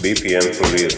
[0.00, 0.88] BPM for real.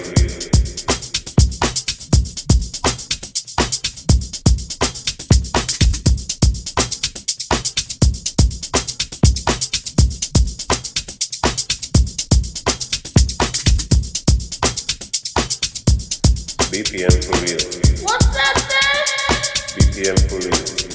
[16.71, 17.59] BPM for real.
[18.05, 18.57] What's that?
[19.75, 20.92] BPM for real.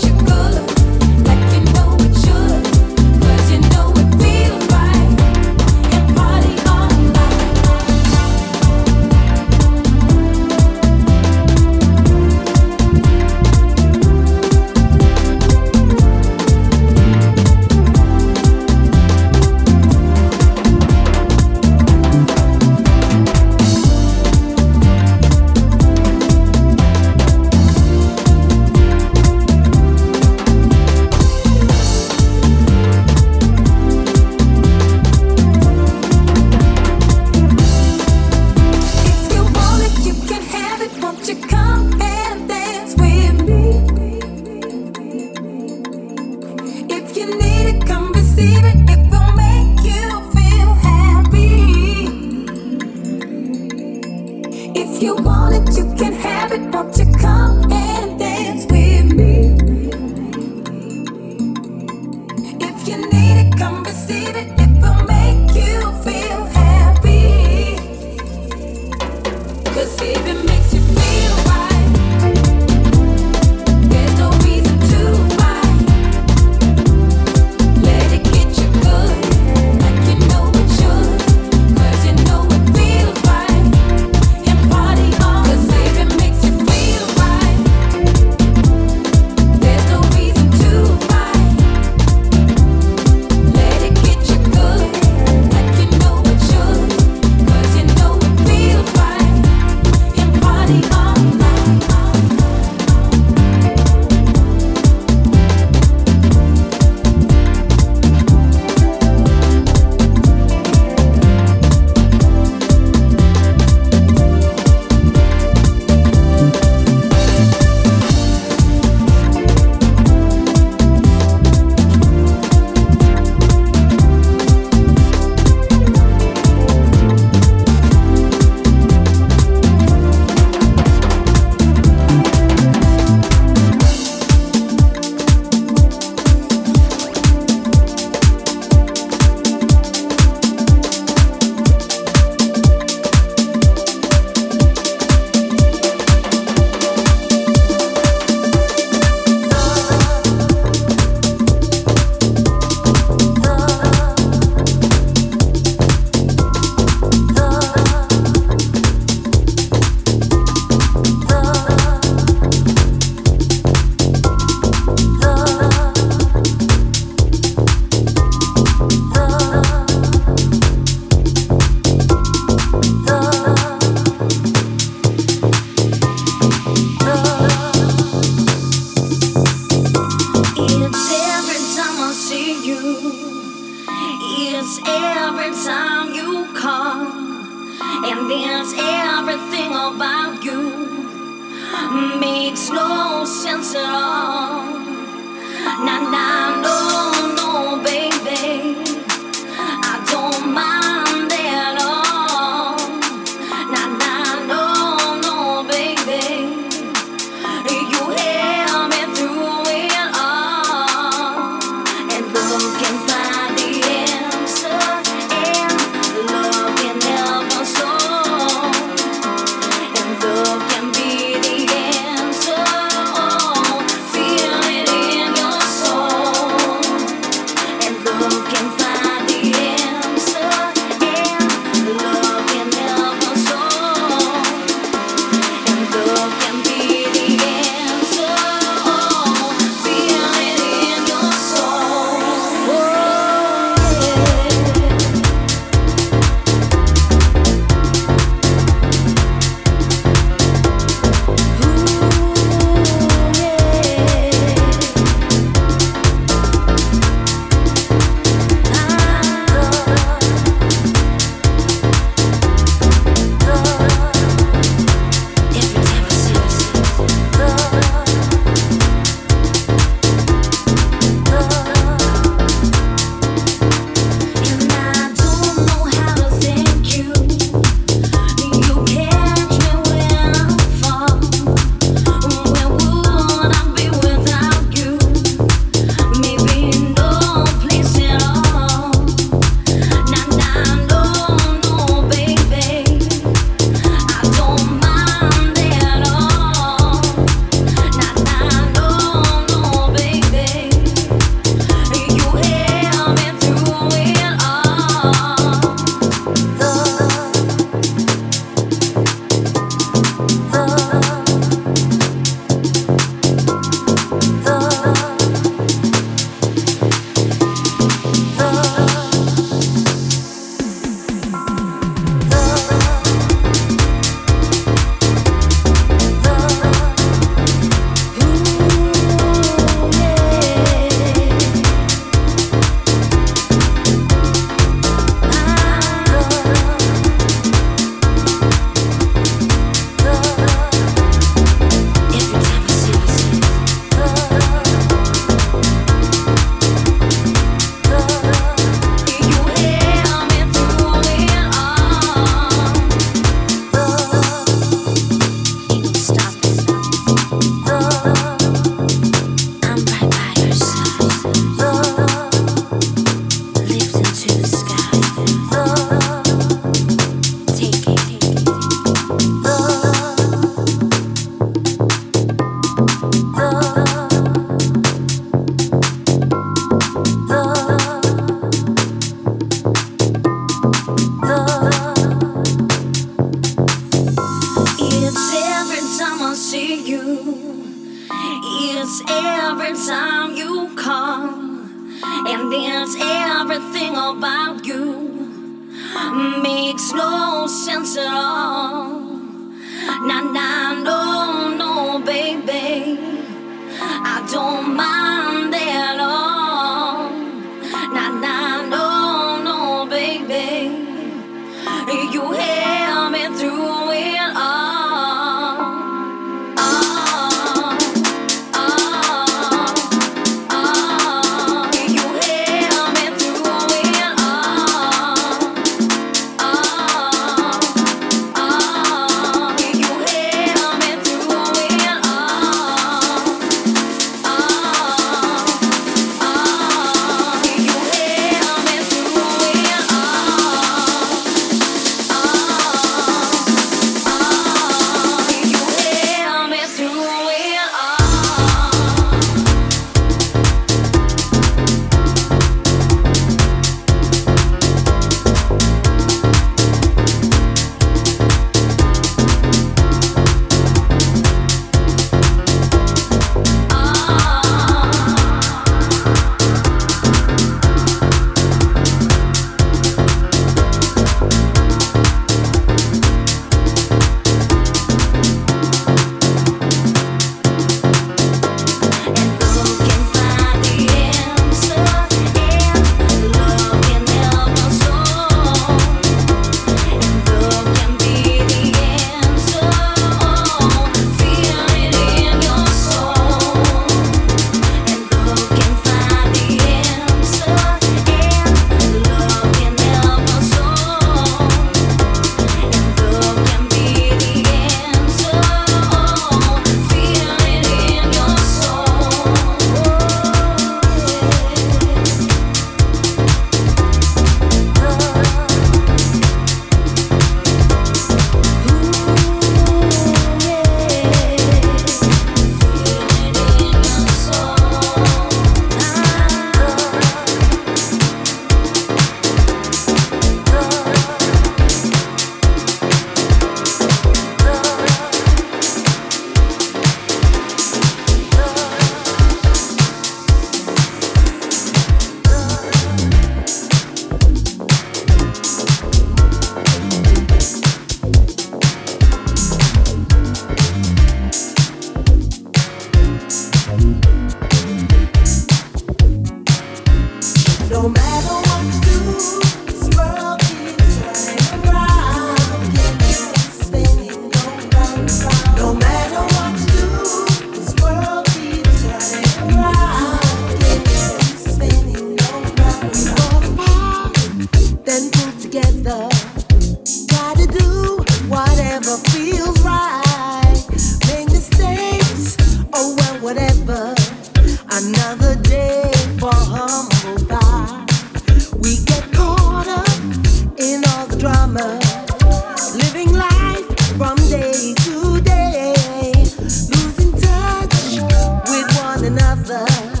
[599.33, 600.00] One